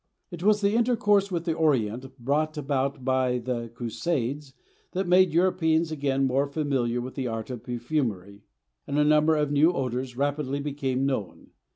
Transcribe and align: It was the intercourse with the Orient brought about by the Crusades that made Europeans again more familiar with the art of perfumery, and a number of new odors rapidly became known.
It 0.31 0.41
was 0.41 0.61
the 0.61 0.73
intercourse 0.73 1.29
with 1.31 1.45
the 1.45 1.53
Orient 1.53 2.17
brought 2.17 2.57
about 2.57 3.05
by 3.05 3.37
the 3.37 3.67
Crusades 3.67 4.55
that 4.93 5.07
made 5.07 5.31
Europeans 5.31 5.91
again 5.91 6.25
more 6.25 6.47
familiar 6.47 6.99
with 6.99 7.13
the 7.13 7.27
art 7.27 7.51
of 7.51 7.61
perfumery, 7.61 8.41
and 8.87 8.97
a 8.97 9.03
number 9.03 9.35
of 9.35 9.51
new 9.51 9.71
odors 9.71 10.17
rapidly 10.17 10.59
became 10.59 11.05
known. 11.05 11.51